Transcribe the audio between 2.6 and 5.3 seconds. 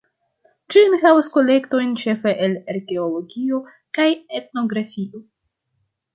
arkeologio kaj etnografio.